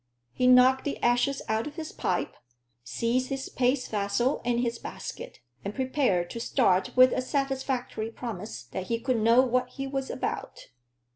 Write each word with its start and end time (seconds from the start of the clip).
He 0.33 0.47
knocked 0.47 0.83
the 0.83 0.97
ashes 1.03 1.43
out 1.47 1.67
of 1.67 1.75
his 1.75 1.91
pipe, 1.91 2.35
seized 2.83 3.29
his 3.29 3.49
paste 3.49 3.91
vessel 3.91 4.41
and 4.43 4.59
his 4.59 4.79
basket, 4.79 5.41
and 5.63 5.75
prepared 5.75 6.31
to 6.31 6.39
start 6.39 6.97
with 6.97 7.11
a 7.11 7.21
satisfactory 7.21 8.09
promise 8.09 8.63
that 8.63 8.87
he 8.87 8.99
could 8.99 9.17
know 9.17 9.41
what 9.41 9.69
he 9.69 9.85
was 9.85 10.09
about. 10.09 10.69